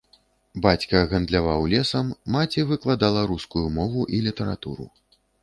[0.65, 4.91] Бацька гандляваў лесам, маці выкладала рускую мову і літаратуру.